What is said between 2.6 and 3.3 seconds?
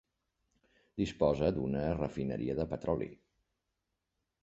de petroli.